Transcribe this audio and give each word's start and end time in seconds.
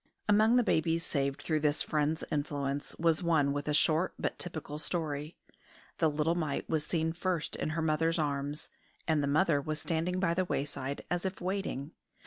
Among 0.27 0.55
the 0.55 0.63
babies 0.63 1.05
saved 1.05 1.43
through 1.43 1.59
this 1.59 1.83
friend's 1.83 2.23
influence 2.31 2.95
was 2.97 3.21
one 3.21 3.53
with 3.53 3.67
a 3.67 3.73
short 3.75 4.15
but 4.17 4.39
typical 4.39 4.79
story. 4.79 5.35
The 5.99 6.09
little 6.09 6.33
mite 6.33 6.67
was 6.67 6.83
seen 6.83 7.13
first 7.13 7.55
in 7.55 7.69
her 7.77 7.83
mother's 7.83 8.17
arms, 8.17 8.71
and 9.07 9.21
the 9.21 9.27
mother 9.27 9.61
was 9.61 9.79
standing 9.79 10.19
by 10.19 10.33
the 10.33 10.45
wayside, 10.45 11.05
as 11.11 11.23
if 11.23 11.39
waiting. 11.39 11.91